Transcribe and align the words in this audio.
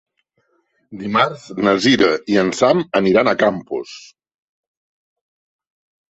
Dimarts 1.01 1.41
na 1.67 1.73
Cira 1.83 2.07
i 2.35 2.39
en 2.43 2.49
Sam 2.59 2.81
aniran 2.99 3.29
a 3.31 3.35
Campos. 3.43 3.91